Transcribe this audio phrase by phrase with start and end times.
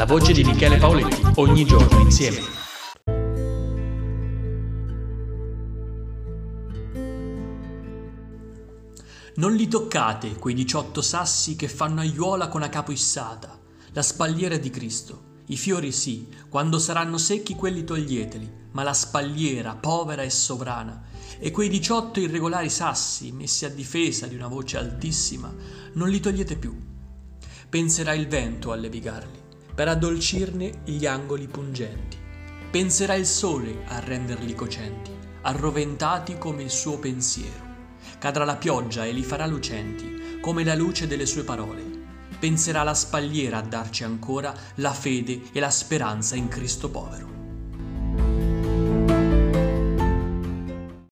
[0.00, 2.40] La voce di Michele Paoletti, ogni giorno insieme.
[9.34, 13.60] Non li toccate, quei diciotto sassi che fanno aiuola con a capo issata,
[13.92, 15.42] la spalliera di Cristo.
[15.48, 21.08] I fiori sì, quando saranno secchi quelli toglieteli, ma la spalliera, povera e sovrana,
[21.38, 25.54] e quei diciotto irregolari sassi, messi a difesa di una voce altissima,
[25.92, 26.74] non li togliete più.
[27.68, 29.39] Penserà il vento a levigarli,
[29.80, 32.18] per addolcirne gli angoli pungenti.
[32.70, 37.96] Penserà il sole a renderli cocenti, arroventati come il suo pensiero.
[38.18, 41.82] Cadrà la pioggia e li farà lucenti, come la luce delle sue parole.
[42.38, 47.39] Penserà la spalliera a darci ancora la fede e la speranza in Cristo povero.